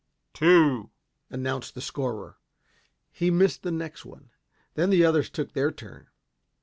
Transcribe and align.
"Two," 0.33 0.89
announced 1.29 1.75
the 1.75 1.79
scorer. 1.79 2.37
He 3.11 3.29
missed 3.29 3.61
the 3.61 3.69
next 3.69 4.03
one. 4.03 4.31
Then 4.73 4.89
the 4.89 5.05
others 5.05 5.29
took 5.29 5.53
their 5.53 5.71
turn. 5.71 6.07